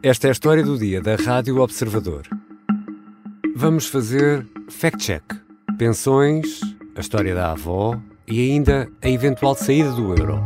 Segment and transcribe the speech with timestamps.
[0.00, 2.22] Esta é a história do dia da Rádio Observador.
[3.56, 5.24] Vamos fazer fact-check.
[5.76, 6.60] Pensões,
[6.94, 10.40] a história da avó e ainda a eventual saída do euro.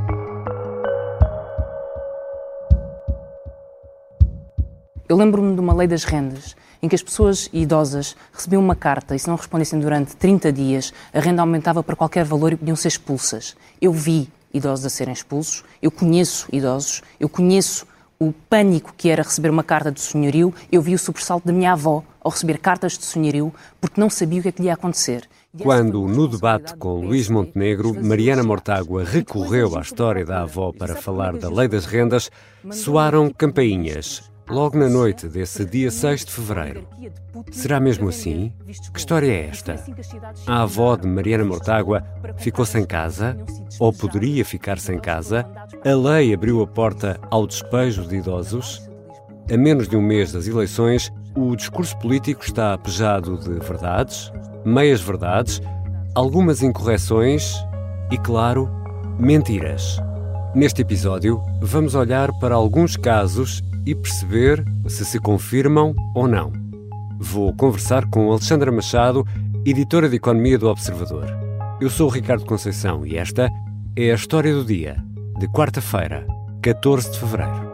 [5.07, 9.15] Eu lembro-me de uma lei das rendas em que as pessoas idosas recebiam uma carta
[9.15, 12.75] e se não respondessem durante 30 dias, a renda aumentava para qualquer valor e podiam
[12.75, 13.55] ser expulsas.
[13.79, 17.87] Eu vi idosos a serem expulsos, eu conheço idosos, eu conheço
[18.29, 21.73] o pânico que era receber uma carta de senhorio, eu vi o sobressalto da minha
[21.73, 24.75] avó ao receber cartas de senhorio porque não sabia o que é que lhe ia
[24.75, 25.29] acontecer.
[25.61, 31.37] Quando, no debate com Luís Montenegro, Mariana Mortágua recorreu à história da avó para falar
[31.37, 32.31] da lei das rendas,
[32.71, 36.87] soaram campainhas logo na noite desse dia 6 de fevereiro.
[37.51, 38.53] Será mesmo assim?
[38.93, 39.77] Que história é esta?
[40.47, 42.05] A avó de Mariana Mortágua
[42.37, 43.37] ficou sem casa,
[43.79, 45.47] ou poderia ficar sem casa?
[45.85, 48.89] A lei abriu a porta ao despejo de idosos?
[49.53, 54.33] A menos de um mês das eleições, o discurso político está apejado de verdades,
[54.65, 55.61] meias verdades,
[56.15, 57.55] algumas incorreções
[58.11, 58.71] e, claro,
[59.19, 59.99] mentiras.
[60.55, 66.53] Neste episódio, vamos olhar para alguns casos e perceber se se confirmam ou não.
[67.19, 69.25] Vou conversar com Alexandra Machado,
[69.65, 71.27] editora de Economia do Observador.
[71.81, 73.49] Eu sou o Ricardo Conceição e esta
[73.97, 74.97] é a história do dia,
[75.39, 76.27] de quarta-feira,
[76.63, 77.73] 14 de fevereiro.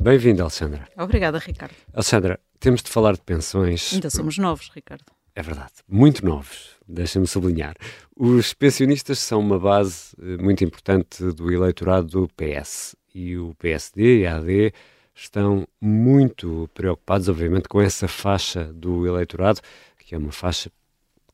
[0.00, 0.86] Bem-vinda, Alexandra.
[0.98, 1.74] Obrigada, Ricardo.
[1.92, 3.94] Alexandra, temos de falar de pensões.
[3.94, 5.04] Ainda somos novos, Ricardo.
[5.34, 7.74] É verdade, muito novos, deixa-me sublinhar.
[8.16, 14.20] Os pensionistas são uma base eh, muito importante do eleitorado do PS e o PSD
[14.20, 14.72] e a AD
[15.14, 19.60] estão muito preocupados, obviamente, com essa faixa do eleitorado,
[19.98, 20.70] que é uma faixa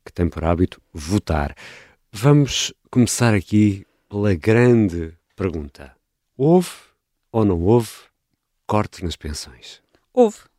[0.04, 1.54] que tem por hábito votar.
[2.12, 5.94] Vamos começar aqui pela grande pergunta:
[6.36, 6.70] houve
[7.32, 7.90] ou não houve
[8.66, 9.82] corte nas pensões?
[10.12, 10.49] Houve.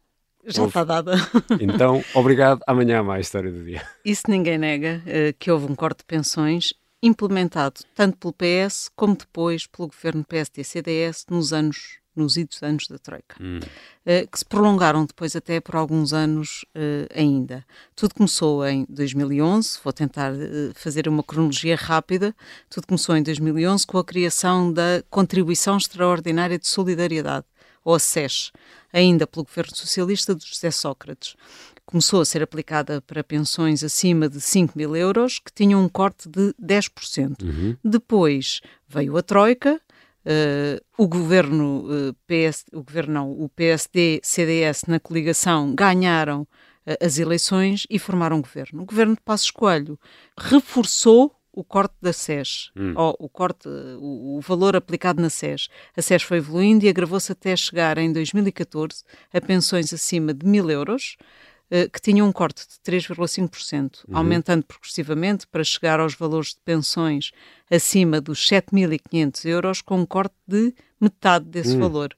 [0.45, 0.70] Já houve.
[0.70, 1.13] está dada.
[1.59, 2.62] Então, obrigado.
[2.66, 3.81] Amanhã há mais história do dia.
[4.03, 9.16] Isso ninguém nega, uh, que houve um corte de pensões implementado tanto pelo PS como
[9.16, 13.59] depois pelo governo PSD-CDS nos anos nos idos anos da Troika, hum.
[13.59, 17.66] uh, que se prolongaram depois até por alguns anos uh, ainda.
[17.96, 20.38] Tudo começou em 2011, vou tentar uh,
[20.75, 22.35] fazer uma cronologia rápida,
[22.69, 27.46] tudo começou em 2011 com a criação da Contribuição Extraordinária de Solidariedade,
[27.84, 28.52] ou a SES,
[28.92, 31.36] ainda pelo governo socialista de José Sócrates.
[31.86, 36.30] Começou a ser aplicada para pensões acima de 5 mil euros, que tinham um corte
[36.30, 37.42] de 10%.
[37.42, 37.78] Uhum.
[37.84, 39.81] Depois veio a Troika,
[40.24, 47.03] Uh, o governo uh, PS, o governo não, o PSD, CDS na coligação ganharam uh,
[47.03, 48.84] as eleições e formaram um governo.
[48.84, 50.00] O governo de Passos Coelho
[50.38, 52.94] reforçou o corte da SES, hum.
[52.96, 55.68] ou o corte, o, o, valor aplicado na SES.
[55.96, 60.72] A SES foi evoluindo e agravou-se até chegar em 2014 a pensões acima de mil
[60.72, 61.18] euros,
[61.70, 64.18] eh, que tinham um corte de 3,5%, uhum.
[64.18, 67.32] aumentando progressivamente para chegar aos valores de pensões
[67.70, 71.82] acima dos 7.500 euros, com um corte de metade desse uhum.
[71.82, 72.18] valor.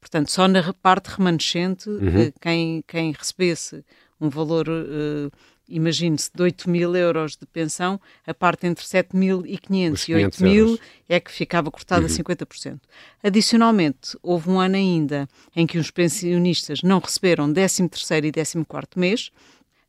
[0.00, 2.18] Portanto, só na parte remanescente, uhum.
[2.18, 3.84] Eh, quem, quem recebesse
[4.20, 5.30] um valor uh,
[5.74, 10.78] imagine-se, de 8 mil euros de pensão, a parte entre 7.500 e 8 mil
[11.08, 12.06] é que ficava cortada uhum.
[12.06, 12.80] a 50%.
[13.22, 19.30] Adicionalmente, houve um ano ainda em que os pensionistas não receberam 13º e 14º mês,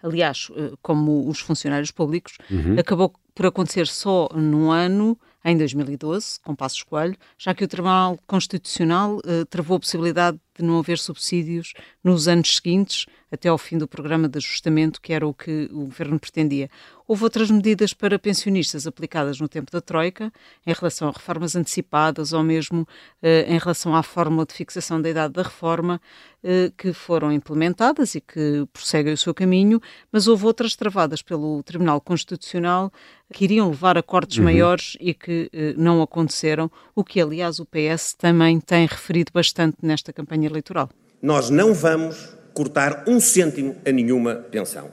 [0.02, 2.78] aliás, eh, como os funcionários públicos, uhum.
[2.78, 8.18] acabou por acontecer só num ano em 2012, com Passos Coelho, já que o Tribunal
[8.26, 13.78] Constitucional uh, travou a possibilidade de não haver subsídios nos anos seguintes, até ao fim
[13.78, 16.70] do programa de ajustamento, que era o que o governo pretendia.
[17.08, 20.32] Houve outras medidas para pensionistas aplicadas no tempo da Troika,
[20.66, 25.10] em relação a reformas antecipadas ou mesmo uh, em relação à fórmula de fixação da
[25.10, 26.00] idade da reforma,
[26.44, 29.82] uh, que foram implementadas e que prosseguem o seu caminho,
[30.12, 32.92] mas houve outras travadas pelo Tribunal Constitucional
[33.34, 34.44] que iriam levar a cortes uhum.
[34.46, 39.78] maiores e que uh, não aconteceram, o que, aliás, o PS também tem referido bastante
[39.82, 40.90] nesta campanha eleitoral.
[41.22, 44.90] Nós não vamos cortar um cêntimo a nenhuma pensão.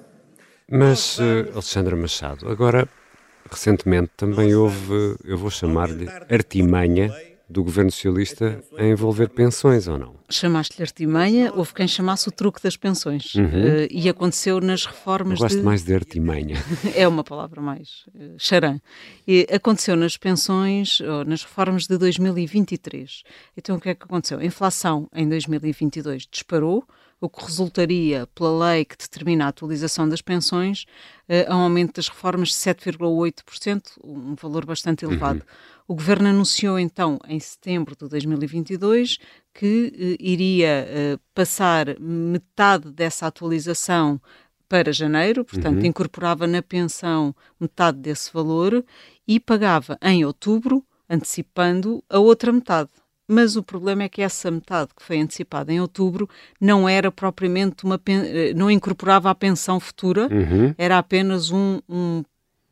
[0.71, 2.89] Mas, uh, Alexandra Machado, agora,
[3.51, 7.13] recentemente também houve, eu vou chamar-lhe artimanha
[7.51, 10.15] do governo socialista a envolver pensões ou não?
[10.31, 13.35] Chamaste-lhe artimanha, houve quem chamasse o truque das pensões.
[13.35, 13.45] Uhum.
[13.45, 15.41] Uh, e aconteceu nas reformas.
[15.41, 15.65] Eu gosto de...
[15.65, 16.57] mais de artimanha.
[16.95, 18.81] é uma palavra mais uh.
[19.27, 23.25] E aconteceu nas pensões, ou nas reformas de 2023.
[23.57, 24.39] Então o que é que aconteceu?
[24.39, 26.85] A inflação em 2022 disparou
[27.21, 30.85] o que resultaria, pela lei que determina a atualização das pensões,
[31.29, 35.41] uh, a um aumento das reformas de 7,8%, um valor bastante elevado.
[35.41, 35.80] Uhum.
[35.91, 39.19] O Governo anunciou então, em setembro de 2022,
[39.53, 44.21] que uh, iria uh, passar metade dessa atualização
[44.69, 45.87] para janeiro, portanto, uhum.
[45.87, 48.85] incorporava na pensão metade desse valor
[49.27, 52.91] e pagava em outubro, antecipando a outra metade.
[53.27, 56.29] Mas o problema é que essa metade que foi antecipada em outubro
[56.61, 60.73] não era propriamente uma eh, não incorporava a pensão futura, uhum.
[60.79, 62.23] era apenas um, um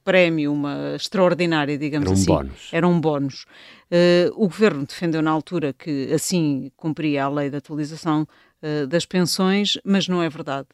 [0.09, 2.27] prémio, uma extraordinária, digamos era um assim.
[2.27, 2.69] Bónus.
[2.73, 3.45] Era um bónus.
[3.93, 8.27] Uh, o governo defendeu na altura que assim cumpria a lei de atualização
[8.63, 10.67] uh, das pensões, mas não é verdade.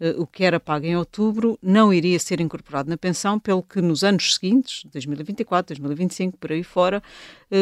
[0.00, 3.80] Uh, o que era pago em outubro não iria ser incorporado na pensão, pelo que
[3.80, 7.00] nos anos seguintes, 2024, 2025, por aí fora,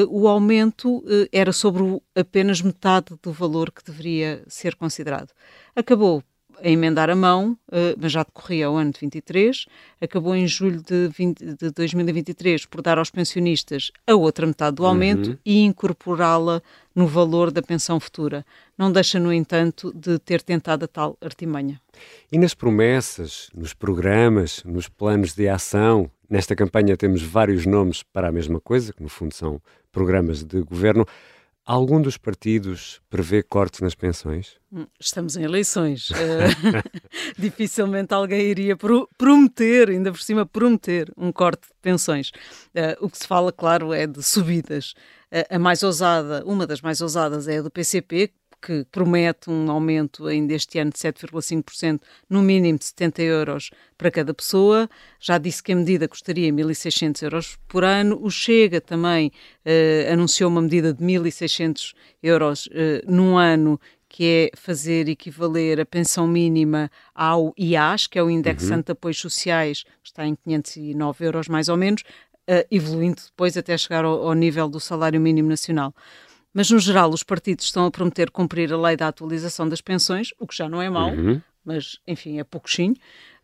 [0.09, 1.83] o aumento era sobre
[2.15, 5.31] apenas metade do valor que deveria ser considerado.
[5.77, 6.23] Acabou
[6.63, 9.67] a emendar a mão, uh, mas já decorria o ano de 23,
[10.01, 14.87] acabou em julho de, 20, de 2023 por dar aos pensionistas a outra metade do
[14.87, 15.39] aumento uhum.
[15.45, 16.63] e incorporá-la
[16.95, 18.45] no valor da pensão futura.
[18.77, 21.81] Não deixa, no entanto, de ter tentado a tal artimanha.
[22.31, 28.29] E nas promessas, nos programas, nos planos de ação, nesta campanha temos vários nomes para
[28.29, 29.61] a mesma coisa, que no fundo são
[29.93, 31.07] programas de governo.
[31.69, 34.57] Algum dos partidos prevê cortes nas pensões?
[34.73, 36.09] Hum, estamos em eleições.
[36.09, 36.15] Uh,
[37.39, 42.31] dificilmente alguém iria pro prometer, ainda por cima, prometer um corte de pensões.
[42.75, 44.95] Uh, o que se fala, claro, é de subidas.
[45.31, 49.71] Uh, a mais ousada, uma das mais ousadas é a do PCP, que promete um
[49.71, 54.89] aumento ainda este ano de 7,5%, no mínimo de 70 euros para cada pessoa.
[55.21, 58.19] Já disse que a medida custaria 1.600 euros por ano.
[58.21, 59.33] O Chega também
[59.65, 62.71] uh, anunciou uma medida de 1.600 euros uh,
[63.07, 68.75] num ano que é fazer equivaler a pensão mínima ao IAS, que é o Indexante
[68.75, 68.83] uhum.
[68.83, 73.77] de Apoios Sociais, que está em 509 euros mais ou menos, uh, evoluindo depois até
[73.77, 75.95] chegar ao, ao nível do salário mínimo nacional.
[76.59, 80.31] Mas, no geral, os partidos estão a prometer cumprir a lei da atualização das pensões,
[80.41, 81.41] o que já não é mau, uhum.
[81.65, 82.95] mas, enfim, é pouquinho.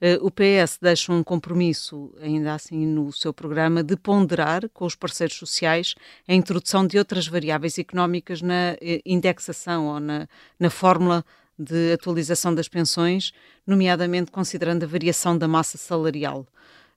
[0.02, 4.96] Uh, o PS deixa um compromisso, ainda assim, no seu programa, de ponderar com os
[4.96, 5.94] parceiros sociais
[6.26, 10.26] a introdução de outras variáveis económicas na eh, indexação ou na,
[10.58, 11.24] na fórmula
[11.56, 13.32] de atualização das pensões,
[13.64, 16.48] nomeadamente considerando a variação da massa salarial.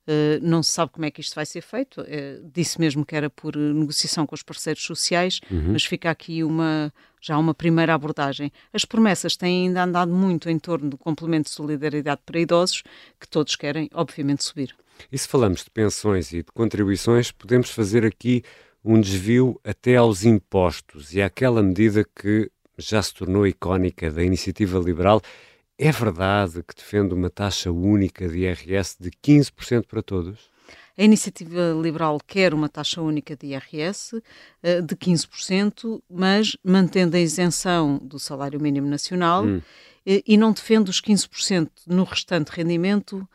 [0.08, 2.02] Uh, não se sabe como é que isto vai ser feito.
[2.02, 5.74] Uh, disse mesmo que era por negociação com os parceiros sociais, uhum.
[5.74, 8.52] mas fica aqui uma já uma primeira abordagem.
[8.72, 12.84] As promessas têm ainda andado muito em torno do complemento de solidariedade para idosos,
[13.20, 14.74] que todos querem, obviamente, subir.
[15.12, 18.44] E se falamos de pensões e de contribuições, podemos fazer aqui
[18.84, 24.80] um desvio até aos impostos e àquela medida que já se tornou icónica da iniciativa
[24.80, 25.22] liberal
[25.78, 30.50] é verdade que defende uma taxa única de IRS de 15% para todos?
[30.98, 37.20] A iniciativa liberal quer uma taxa única de IRS uh, de 15%, mas mantendo a
[37.20, 39.58] isenção do salário mínimo nacional hum.
[39.60, 39.64] uh,
[40.06, 43.28] e não defende os 15% no restante rendimento uh,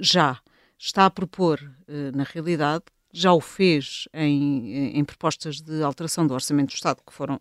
[0.00, 0.40] já.
[0.78, 1.60] Está a propor,
[2.14, 7.12] na realidade, já o fez em, em propostas de alteração do Orçamento do Estado, que
[7.12, 7.38] foram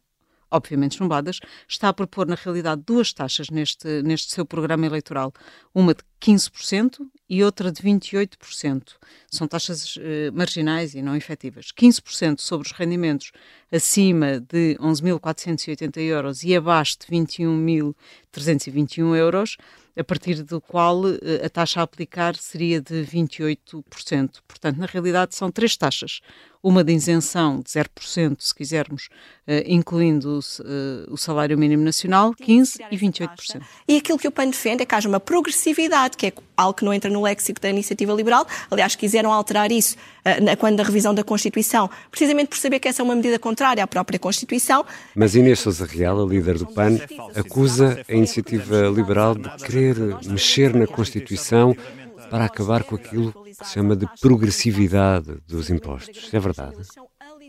[0.51, 5.33] obviamente chumbadas, está a propor, na realidade, duas taxas neste, neste seu programa eleitoral.
[5.73, 6.99] Uma de 15%
[7.29, 8.93] e outra de 28%.
[9.29, 11.67] São taxas eh, marginais e não efetivas.
[11.67, 13.31] 15% sobre os rendimentos
[13.71, 19.57] acima de 11.480 euros e abaixo de 21.321 euros,
[19.97, 23.83] a partir do qual eh, a taxa a aplicar seria de 28%.
[24.47, 26.21] Portanto, na realidade, são três taxas
[26.61, 29.09] uma de isenção de 0%, se quisermos,
[29.47, 33.61] uh, incluindo uh, o salário mínimo nacional, 15% e 28%.
[33.87, 36.83] E aquilo que o PAN defende é que haja uma progressividade, que é algo que
[36.83, 38.45] não entra no léxico da iniciativa liberal.
[38.69, 42.89] Aliás, quiseram alterar isso uh, na, quando da revisão da Constituição, precisamente por saber que
[42.89, 44.85] essa é uma medida contrária à própria Constituição.
[45.15, 46.99] Mas Inês Sousa Real, a líder do PAN,
[47.35, 51.73] acusa a iniciativa liberal de querer mexer na Constituição
[52.29, 56.33] para acabar com aquilo que se chama de progressividade dos impostos.
[56.33, 56.77] É verdade?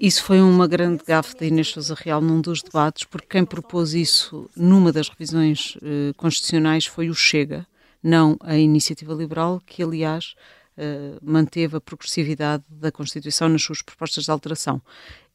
[0.00, 3.92] Isso foi uma grande gafe da Inês Sousa Real num dos debates, porque quem propôs
[3.92, 7.66] isso numa das revisões eh, constitucionais foi o Chega,
[8.02, 10.34] não a Iniciativa Liberal, que aliás
[10.76, 14.80] eh, manteve a progressividade da Constituição nas suas propostas de alteração.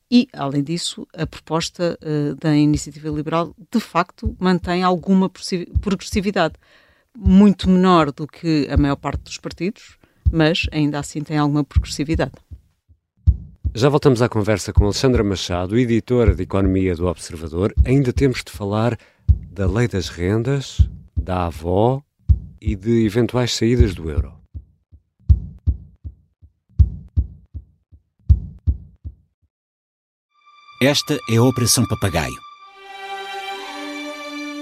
[0.10, 5.30] E, além disso, a proposta uh, da Iniciativa Liberal, de facto, mantém alguma
[5.82, 6.56] progressividade
[7.16, 9.98] muito menor do que a maior parte dos partidos,
[10.32, 12.34] mas ainda assim tem alguma progressividade.
[13.74, 17.74] Já voltamos à conversa com Alexandra Machado, editora de Economia do Observador.
[17.86, 18.98] Ainda temos de falar
[19.52, 22.02] da lei das rendas, da avó
[22.62, 24.34] e de eventuais saídas do euro.
[30.82, 32.45] Esta é a Operação Papagaio.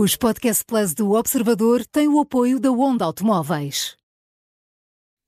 [0.00, 3.96] Os Podcast Plus do Observador têm o apoio da Onda Automóveis.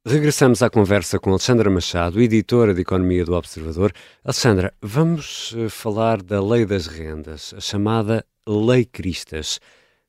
[0.06, 3.92] Regressamos à conversa com Alexandra Machado, editora de Economia do Observador.
[4.22, 9.58] Alexandra, vamos eh, falar da Lei das Rendas, a chamada Lei Cristas.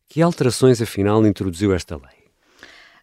[0.08, 2.30] Que alterações, afinal, introduziu esta lei?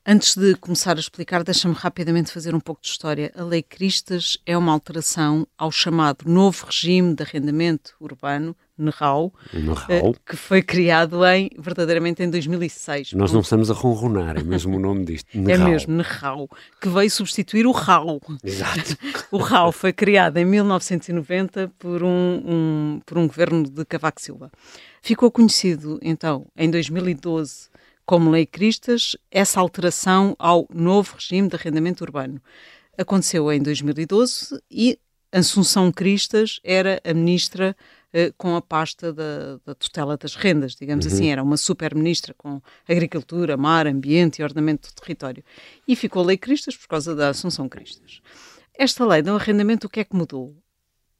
[0.06, 3.32] Antes de começar a explicar, deixa-me rapidamente fazer um pouco de história.
[3.34, 10.14] A Lei Cristas é uma alteração ao chamado Novo Regime de Arrendamento Urbano, NRAU, NRAU.
[10.24, 13.12] que foi criado em, verdadeiramente em 2006.
[13.14, 15.28] Nós não estamos a ronronar, é mesmo o nome disto.
[15.48, 16.48] É mesmo, NRAU,
[16.80, 18.20] que veio substituir o RAU.
[18.44, 18.96] Exato.
[19.32, 24.50] o RAU foi criado em 1990 por um, um, por um governo de Cavaco Silva.
[25.00, 27.68] Ficou conhecido, então, em 2012
[28.08, 32.40] como Lei Cristas, essa alteração ao novo regime de arrendamento urbano.
[32.96, 34.98] Aconteceu em 2012 e
[35.30, 37.84] Assunção Cristas era a ministra eh,
[38.36, 41.12] com a pasta da, da, tutela das rendas, digamos uhum.
[41.12, 45.44] assim, era uma super-ministra com agricultura, mar, ambiente e ordenamento do território.
[45.86, 48.20] E ficou Lei Cristas por causa da Assunção Cristas.
[48.78, 50.56] Esta lei do arrendamento, o que é que mudou?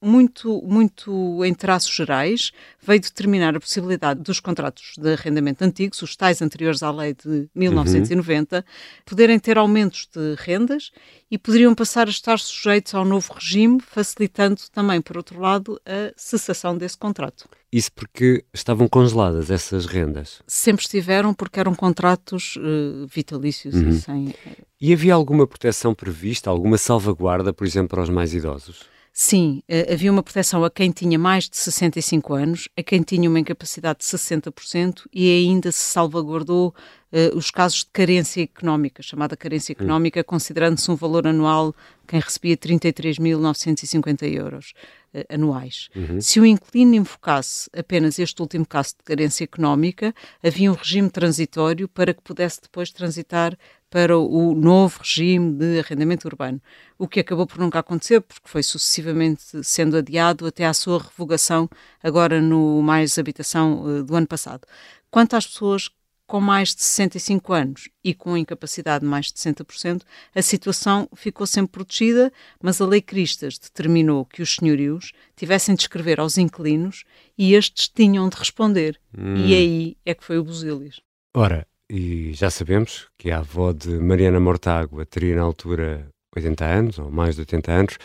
[0.01, 6.17] Muito, muito em traços gerais, veio determinar a possibilidade dos contratos de arrendamento antigos, os
[6.17, 8.63] tais anteriores à lei de 1990, uhum.
[9.05, 10.91] poderem ter aumentos de rendas
[11.31, 16.13] e poderiam passar a estar sujeitos ao novo regime, facilitando também, por outro lado, a
[16.17, 17.49] cessação desse contrato.
[17.71, 20.41] Isso porque estavam congeladas essas rendas?
[20.47, 23.91] Sempre estiveram, porque eram contratos uh, vitalícios uhum.
[23.91, 24.35] e sem.
[24.81, 28.87] E havia alguma proteção prevista, alguma salvaguarda, por exemplo, para os mais idosos?
[29.21, 33.29] Sim, eh, havia uma proteção a quem tinha mais de 65 anos, a quem tinha
[33.29, 36.73] uma incapacidade de 60% e ainda se salvaguardou
[37.13, 39.83] uh, os casos de carência económica, chamada carência hum.
[39.83, 41.75] económica, considerando-se um valor anual
[42.07, 44.73] quem recebia 33.950 euros
[45.13, 45.89] uh, anuais.
[45.97, 46.21] Uhum.
[46.21, 51.89] Se o inquilino invocasse apenas este último caso de carência económica, havia um regime transitório
[51.89, 53.59] para que pudesse depois transitar
[53.91, 56.61] para o novo regime de arrendamento urbano,
[56.99, 61.69] o que acabou por nunca acontecer, porque foi sucessivamente sendo adiado até à sua revogação,
[62.03, 64.67] agora no Mais Habitação uh, do ano passado.
[65.11, 65.91] Quanto às pessoas
[66.29, 70.03] com mais de 65 anos e com incapacidade de mais de 60%,
[70.35, 72.31] a situação ficou sempre protegida,
[72.63, 77.05] mas a Lei Cristas determinou que os senhorios tivessem de escrever aos inquilinos
[77.37, 79.01] e estes tinham de responder.
[79.17, 79.37] Hum.
[79.37, 81.01] E aí é que foi o Busilis.
[81.35, 86.99] Ora, e já sabemos que a avó de Mariana Mortágua teria na altura 80 anos,
[86.99, 87.99] ou mais de 80 anos,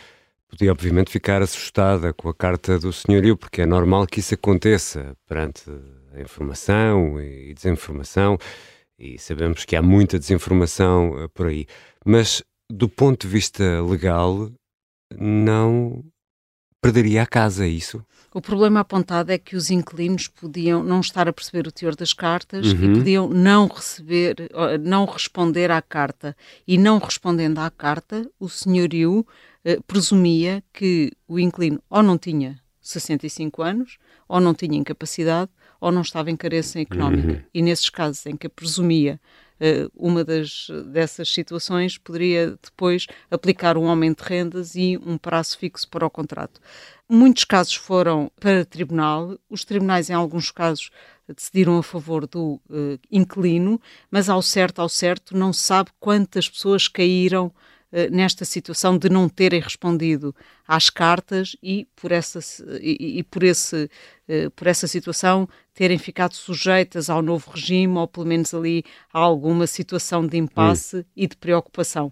[0.47, 5.15] podia obviamente ficar assustada com a carta do senhorio, porque é normal que isso aconteça
[5.27, 5.63] perante
[6.13, 8.37] a informação e desinformação,
[8.97, 11.65] e sabemos que há muita desinformação eh, por aí.
[12.05, 14.51] Mas, do ponto de vista legal,
[15.17, 16.03] não
[16.83, 18.05] perderia a casa, é isso?
[18.33, 22.13] O problema apontado é que os inquilinos podiam não estar a perceber o teor das
[22.13, 22.93] cartas uhum.
[22.93, 24.35] e podiam não receber,
[24.81, 26.35] não responder à carta.
[26.67, 29.25] E não respondendo à carta, o senhorio
[29.63, 33.97] eh, presumia que o inquilino ou não tinha 65 anos,
[34.27, 37.33] ou não tinha incapacidade, ou não estava em carência económica.
[37.33, 37.41] Uhum.
[37.53, 39.21] E nesses casos em que presumia
[39.95, 45.87] uma das, dessas situações, poderia depois aplicar um aumento de rendas e um prazo fixo
[45.89, 46.59] para o contrato.
[47.09, 50.89] Muitos casos foram para tribunal, os tribunais, em alguns casos,
[51.27, 53.79] decidiram a favor do uh, inquilino,
[54.09, 57.51] mas ao certo, ao certo, não se sabe quantas pessoas caíram
[58.11, 60.35] nesta situação de não terem respondido
[60.67, 62.39] às cartas e por essa,
[62.81, 63.89] e, e por, esse,
[64.27, 69.19] uh, por essa situação terem ficado sujeitas ao novo regime ou pelo menos ali a
[69.19, 71.03] alguma situação de impasse hum.
[71.15, 72.11] e de preocupação.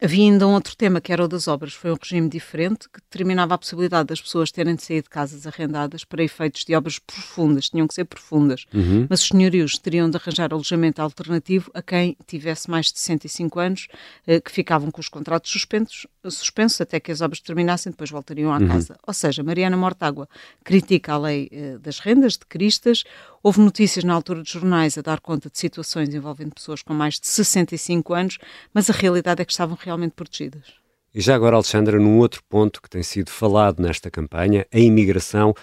[0.00, 1.72] Havia ainda um outro tema que era o das obras.
[1.72, 5.46] Foi um regime diferente que determinava a possibilidade das pessoas terem de sair de casas
[5.46, 8.66] arrendadas para efeitos de obras profundas, tinham que ser profundas.
[8.74, 9.06] Uhum.
[9.08, 13.88] Mas os senhorios teriam de arranjar alojamento alternativo a quem tivesse mais de 65 anos,
[14.26, 18.52] eh, que ficavam com os contratos suspensos suspensos até que as obras terminassem, depois voltariam
[18.52, 18.68] à uhum.
[18.68, 18.96] casa.
[19.06, 20.28] Ou seja, Mariana Mortágua
[20.64, 23.04] critica a lei uh, das rendas, de Cristas.
[23.42, 27.20] Houve notícias na altura dos jornais a dar conta de situações envolvendo pessoas com mais
[27.20, 28.38] de 65 anos,
[28.72, 30.74] mas a realidade é que estavam realmente protegidas.
[31.14, 35.54] E já agora, Alexandra, num outro ponto que tem sido falado nesta campanha, a imigração.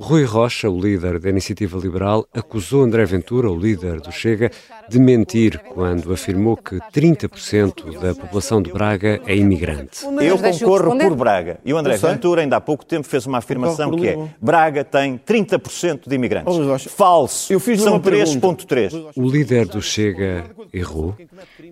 [0.00, 4.50] Rui Rocha, o líder da Iniciativa Liberal, acusou André Ventura, o líder do Chega,
[4.88, 10.06] de mentir quando afirmou que 30% da população de Braga é imigrante.
[10.22, 11.60] Eu concorro por Braga.
[11.62, 15.18] E o André Ventura, ainda há pouco tempo, fez uma afirmação que é Braga tem
[15.18, 16.84] 30% de imigrantes.
[16.86, 17.52] Falso.
[17.52, 19.12] Eu fiz São 3,3%.
[19.14, 21.14] O líder do Chega errou?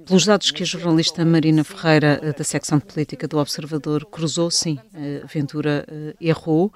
[0.07, 4.51] Pelos dados que a jornalista Marina Ferreira, eh, da secção de política do Observador, cruzou,
[4.51, 6.71] sim, eh, Ventura eh, errou.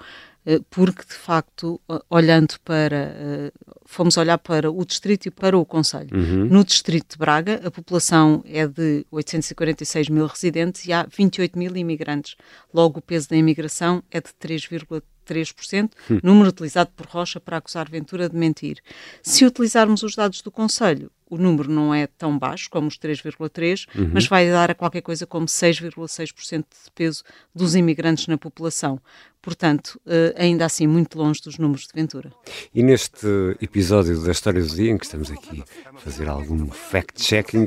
[0.45, 3.51] Eh, porque de facto, olhando para, eh,
[3.85, 6.09] fomos olhar para o distrito e para o Conselho.
[6.13, 6.45] Uhum.
[6.45, 11.75] No distrito de Braga, a população é de 846 mil residentes e há 28 mil
[11.77, 12.35] imigrantes.
[12.73, 16.19] Logo, o peso da imigração é de 3,3%, hum.
[16.21, 18.79] número utilizado por Rocha para acusar Ventura de mentir.
[19.21, 23.87] Se utilizarmos os dados do Conselho, o número não é tão baixo como os 3,3,
[23.95, 24.11] uhum.
[24.13, 27.23] mas vai dar a qualquer coisa como 6,6% de peso
[27.55, 28.99] dos imigrantes na população.
[29.43, 32.31] Portanto, uh, ainda assim, muito longe dos números de Ventura.
[32.73, 33.27] E neste
[33.61, 37.65] episódio da História do Dia, em que estamos aqui a fazer algum fact-checking,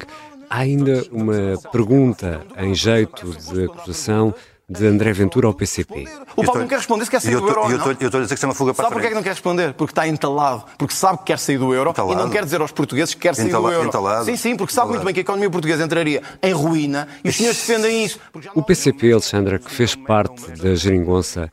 [0.49, 4.35] há ainda uma pergunta em jeito de acusação
[4.69, 6.07] de André Ventura ao PCP.
[6.35, 7.71] O Paulo não quer responder se quer sair do euro.
[7.71, 9.23] Eu estou a dizer que isso é uma fuga para Sabe porquê é que não
[9.23, 9.73] quer responder?
[9.75, 10.65] Porque está entalado.
[10.77, 12.21] Porque sabe que quer sair do euro entalado.
[12.21, 13.87] e não quer dizer aos portugueses que quer sair do euro.
[13.87, 14.25] Entalado.
[14.25, 14.95] Sim, sim, porque sabe entalado.
[14.95, 18.19] muito bem que a economia portuguesa entraria em ruína e os senhores defendem isso.
[18.57, 21.53] O PCP, Alexandra, que fez parte da geringonça,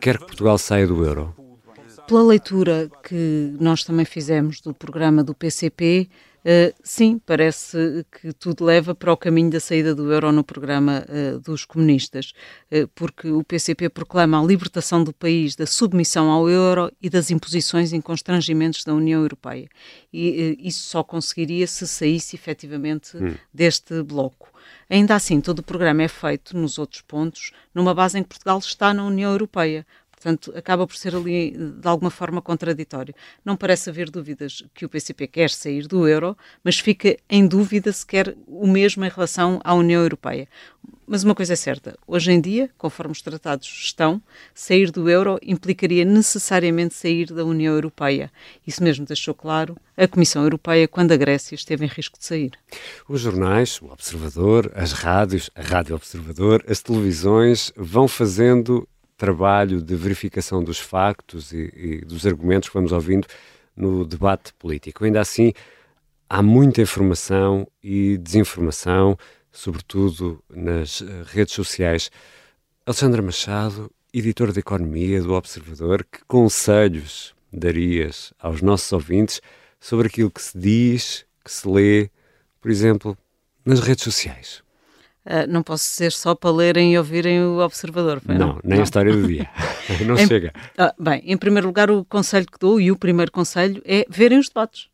[0.00, 1.32] quer que Portugal saia do euro?
[2.08, 8.64] Pela leitura que nós também fizemos do programa do PCP, Uh, sim, parece que tudo
[8.64, 12.32] leva para o caminho da saída do euro no programa uh, dos comunistas,
[12.72, 17.30] uh, porque o PCP proclama a libertação do país da submissão ao euro e das
[17.30, 19.68] imposições e constrangimentos da União Europeia.
[20.12, 23.34] E isso só conseguiria se saísse efetivamente hum.
[23.52, 24.50] deste bloco.
[24.88, 28.58] Ainda assim, todo o programa é feito, nos outros pontos, numa base em que Portugal
[28.58, 29.86] está na União Europeia.
[30.20, 33.14] Portanto, acaba por ser ali de alguma forma contraditório.
[33.42, 37.90] Não parece haver dúvidas que o PCP quer sair do euro, mas fica em dúvida
[37.90, 40.46] se quer o mesmo em relação à União Europeia.
[41.06, 44.20] Mas uma coisa é certa: hoje em dia, conforme os tratados estão,
[44.54, 48.30] sair do euro implicaria necessariamente sair da União Europeia.
[48.66, 52.52] Isso mesmo deixou claro a Comissão Europeia quando a Grécia esteve em risco de sair.
[53.08, 58.86] Os jornais, o Observador, as rádios, a Rádio Observador, as televisões vão fazendo
[59.20, 63.28] trabalho de verificação dos factos e, e dos argumentos que vamos ouvindo
[63.76, 65.04] no debate político.
[65.04, 65.52] Ainda assim,
[66.26, 69.18] há muita informação e desinformação,
[69.52, 72.10] sobretudo nas eh, redes sociais.
[72.86, 79.42] Alexandra Machado, editora de Economia do Observador, que conselhos darias aos nossos ouvintes
[79.78, 82.10] sobre aquilo que se diz, que se lê,
[82.58, 83.18] por exemplo,
[83.66, 84.62] nas redes sociais?
[85.30, 88.20] Uh, não posso ser só para lerem e ouvirem o Observador.
[88.20, 88.80] Foi, não, não, nem não.
[88.80, 89.48] a história do dia.
[90.04, 90.52] não em, chega.
[90.76, 94.40] Uh, bem, em primeiro lugar, o conselho que dou, e o primeiro conselho, é verem
[94.40, 94.89] os debates.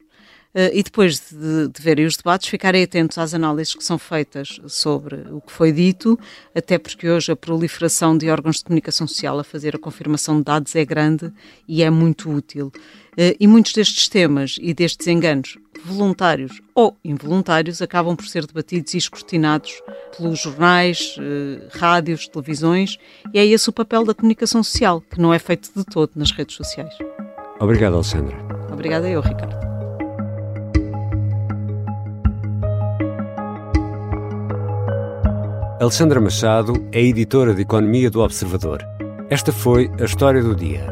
[0.57, 4.59] Uh, e depois de, de, verem os debates, ficarem atentos às análises que são feitas
[4.66, 6.19] sobre o que foi dito,
[6.55, 10.45] até porque hoje a proliferação de órgãos de comunicação social a fazer a confirmação de
[10.45, 11.31] dados é grande
[11.69, 12.69] e é muito útil.
[12.69, 18.95] Uh, e muitos destes temas e destes enganos, voluntários ou involuntários, acabam por ser debatidos
[18.95, 19.83] e escrutinados
[20.16, 22.97] pelos jornais, uh, rádios, televisões,
[23.35, 26.31] e é esse o papel da comunicação social, que não é feito de todo nas
[26.31, 26.95] redes sociais.
[27.61, 28.35] Obrigado, Alexandra.
[28.73, 29.65] Obrigada eu, Ricardo.
[35.79, 38.83] Alexandra Machado é editora de Economia do Observador.
[39.29, 40.87] Esta foi a história do dia.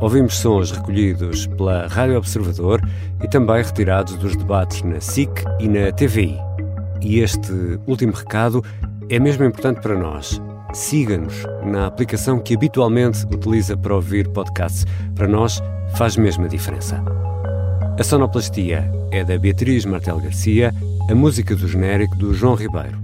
[0.00, 2.80] Ouvimos sons recolhidos pela Rádio Observador
[3.22, 6.36] e também retirados dos debates na SIC e na TVI.
[7.00, 7.52] E este
[7.86, 8.60] último recado
[9.08, 10.42] é mesmo importante para nós.
[10.72, 14.84] Siga-nos na aplicação que habitualmente utiliza para ouvir podcasts.
[15.14, 15.62] Para nós
[15.94, 17.00] faz mesmo a diferença.
[17.96, 20.74] A sonoplastia é da Beatriz Martel Garcia,
[21.08, 23.03] a música do genérico do João Ribeiro.